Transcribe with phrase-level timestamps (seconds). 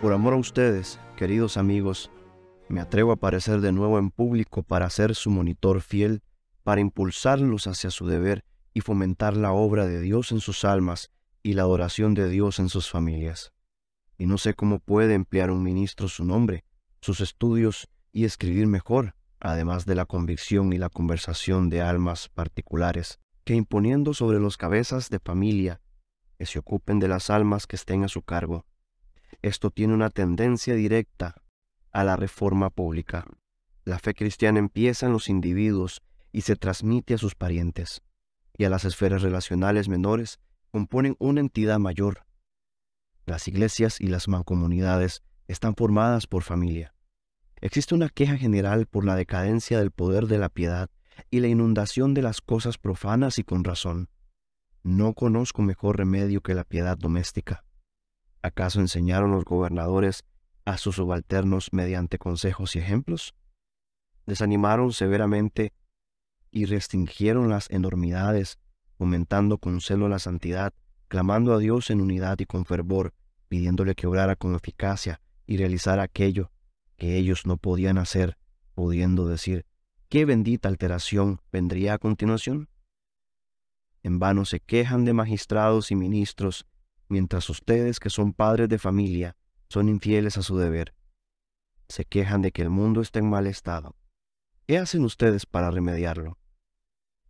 [0.00, 2.10] Por amor a ustedes, queridos amigos,
[2.70, 6.22] me atrevo a aparecer de nuevo en público para ser su monitor fiel,
[6.62, 8.42] para impulsarlos hacia su deber
[8.72, 11.10] y fomentar la obra de Dios en sus almas
[11.42, 13.52] y la adoración de Dios en sus familias.
[14.16, 16.64] Y no sé cómo puede emplear un ministro su nombre,
[17.02, 23.18] sus estudios y escribir mejor, además de la convicción y la conversación de almas particulares,
[23.44, 25.82] que imponiendo sobre los cabezas de familia,
[26.38, 28.64] que se ocupen de las almas que estén a su cargo,
[29.42, 31.42] esto tiene una tendencia directa
[31.92, 33.26] a la reforma pública.
[33.84, 38.02] La fe cristiana empieza en los individuos y se transmite a sus parientes,
[38.56, 40.38] y a las esferas relacionales menores
[40.70, 42.24] componen una entidad mayor.
[43.26, 46.94] Las iglesias y las mancomunidades están formadas por familia.
[47.60, 50.88] Existe una queja general por la decadencia del poder de la piedad
[51.30, 54.08] y la inundación de las cosas profanas y con razón.
[54.82, 57.64] No conozco mejor remedio que la piedad doméstica.
[58.42, 60.24] ¿Acaso enseñaron los gobernadores
[60.64, 63.34] a sus subalternos mediante consejos y ejemplos?
[64.26, 65.72] Desanimaron severamente
[66.50, 68.58] y restringieron las enormidades,
[68.96, 70.72] fomentando con celo la santidad,
[71.08, 73.12] clamando a Dios en unidad y con fervor,
[73.48, 76.50] pidiéndole que obrara con eficacia y realizara aquello
[76.96, 78.36] que ellos no podían hacer,
[78.74, 79.66] pudiendo decir,
[80.08, 82.68] ¿qué bendita alteración vendría a continuación?
[84.02, 86.66] En vano se quejan de magistrados y ministros
[87.10, 89.36] mientras ustedes que son padres de familia
[89.68, 90.94] son infieles a su deber.
[91.88, 93.96] Se quejan de que el mundo está en mal estado.
[94.66, 96.38] ¿Qué hacen ustedes para remediarlo?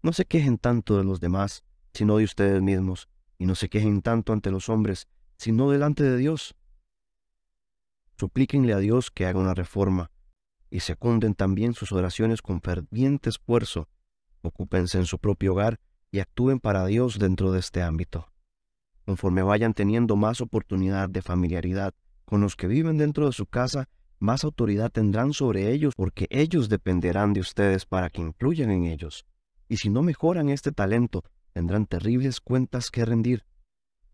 [0.00, 4.00] No se quejen tanto de los demás, sino de ustedes mismos, y no se quejen
[4.00, 6.54] tanto ante los hombres, sino delante de Dios.
[8.16, 10.12] Suplíquenle a Dios que haga una reforma,
[10.70, 13.88] y secunden también sus oraciones con ferviente esfuerzo.
[14.42, 15.80] Ocúpense en su propio hogar
[16.12, 18.33] y actúen para Dios dentro de este ámbito
[19.04, 21.94] conforme vayan teniendo más oportunidad de familiaridad
[22.24, 23.88] con los que viven dentro de su casa,
[24.18, 29.26] más autoridad tendrán sobre ellos porque ellos dependerán de ustedes para que influyan en ellos.
[29.68, 33.44] Y si no mejoran este talento, tendrán terribles cuentas que rendir,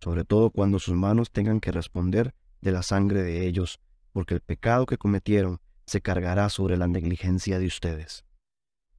[0.00, 3.80] sobre todo cuando sus manos tengan que responder de la sangre de ellos,
[4.12, 8.24] porque el pecado que cometieron se cargará sobre la negligencia de ustedes.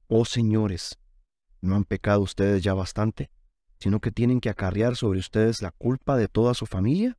[0.08, 0.98] Oh señores,
[1.60, 3.30] ¿no han pecado ustedes ya bastante?
[3.82, 7.18] Sino que tienen que acarrear sobre ustedes la culpa de toda su familia?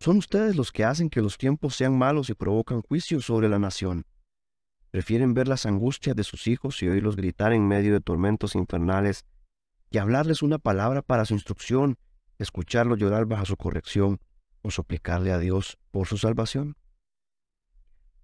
[0.00, 3.60] Son ustedes los que hacen que los tiempos sean malos y provocan juicio sobre la
[3.60, 4.06] nación.
[4.90, 9.24] Prefieren ver las angustias de sus hijos y oírlos gritar en medio de tormentos infernales,
[9.88, 11.96] y hablarles una palabra para su instrucción,
[12.38, 14.18] escucharlos llorar bajo su corrección,
[14.62, 16.76] o suplicarle a Dios por su salvación.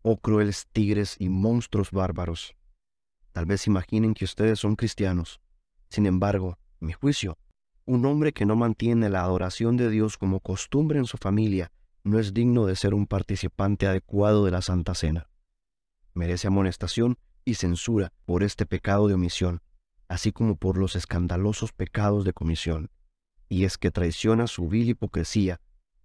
[0.02, 2.56] Oh crueles tigres y monstruos bárbaros,
[3.30, 5.40] tal vez imaginen que ustedes son cristianos.
[5.88, 7.38] Sin embargo, mi juicio,
[7.84, 11.70] un hombre que no mantiene la adoración de Dios como costumbre en su familia
[12.02, 15.30] no es digno de ser un participante adecuado de la Santa Cena.
[16.12, 19.62] Merece amonestación y censura por este pecado de omisión,
[20.08, 22.90] así como por los escandalosos pecados de comisión,
[23.48, 25.60] y es que traiciona su vil hipocresía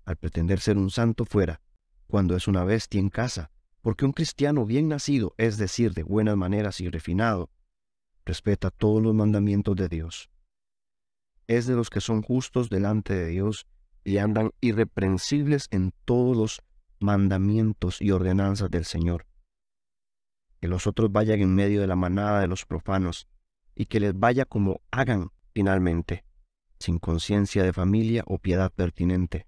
[0.05, 1.59] al pretender ser un santo fuera,
[2.05, 3.49] cuando es una bestia en casa,
[3.81, 7.49] porque un cristiano bien nacido, es decir, de buenas maneras y refinado,
[8.25, 10.29] respeta todos los mandamientos de Dios
[11.47, 13.67] es de los que son justos delante de Dios
[14.03, 16.61] y andan irreprensibles en todos los
[16.99, 19.25] mandamientos y ordenanzas del Señor.
[20.59, 23.27] Que los otros vayan en medio de la manada de los profanos
[23.75, 26.23] y que les vaya como hagan finalmente,
[26.79, 29.47] sin conciencia de familia o piedad pertinente.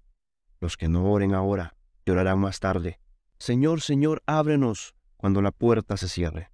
[0.60, 1.76] Los que no oren ahora
[2.06, 3.00] llorarán más tarde.
[3.38, 6.50] Señor, Señor, ábrenos cuando la puerta se cierre.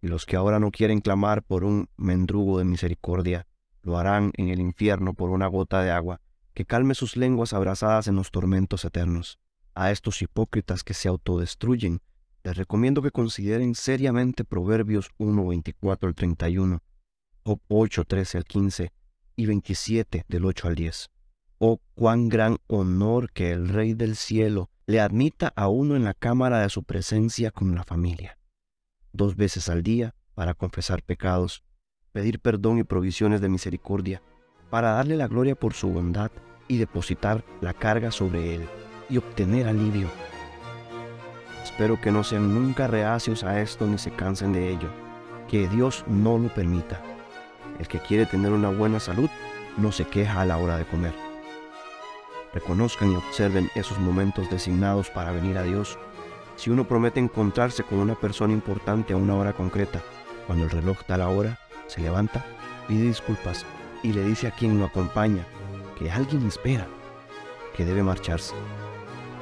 [0.00, 3.46] Y los que ahora no quieren clamar por un mendrugo de misericordia,
[3.82, 6.20] lo harán en el infierno por una gota de agua,
[6.54, 9.38] que calme sus lenguas abrazadas en los tormentos eternos.
[9.74, 12.00] A estos hipócritas que se autodestruyen,
[12.44, 16.82] les recomiendo que consideren seriamente Proverbios 1, 24 al 31,
[17.44, 18.92] Job 8, 13 al 15
[19.36, 21.10] y 27 del 8 al 10.
[21.58, 26.14] Oh, cuán gran honor que el Rey del cielo le admita a uno en la
[26.14, 28.38] cámara de su presencia con la familia.
[29.12, 31.62] Dos veces al día para confesar pecados
[32.12, 34.22] pedir perdón y provisiones de misericordia,
[34.70, 36.30] para darle la gloria por su bondad
[36.68, 38.68] y depositar la carga sobre él
[39.08, 40.08] y obtener alivio.
[41.62, 44.88] Espero que no sean nunca reacios a esto ni se cansen de ello,
[45.48, 47.00] que Dios no lo permita.
[47.78, 49.30] El que quiere tener una buena salud
[49.76, 51.14] no se queja a la hora de comer.
[52.52, 55.98] Reconozcan y observen esos momentos designados para venir a Dios.
[56.56, 60.02] Si uno promete encontrarse con una persona importante a una hora concreta,
[60.46, 62.44] cuando el reloj da la hora, se levanta,
[62.88, 63.64] pide disculpas
[64.02, 65.46] y le dice a quien lo acompaña
[65.98, 66.86] que alguien espera,
[67.76, 68.54] que debe marcharse.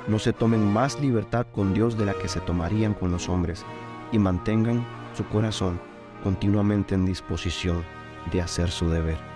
[0.09, 3.65] no se tomen más libertad con Dios de la que se tomarían con los hombres
[4.13, 4.85] y mantengan
[5.17, 5.81] su corazón
[6.25, 7.85] continuamente en disposición
[8.33, 9.30] de hacer su deber.